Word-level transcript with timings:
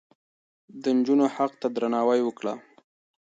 د 0.81 0.83
نجونو 0.97 1.25
حق 1.35 1.51
ته 1.61 1.67
درناوی 1.75 2.21
وکړه. 2.23 2.53